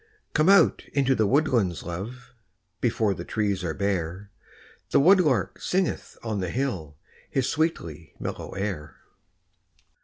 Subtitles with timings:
[0.33, 2.33] COME out into the woodlands, love,
[2.79, 4.31] Before the trees are bare;
[4.89, 6.97] The woodlark singeth on the hill
[7.29, 8.95] His sweetly mellow air.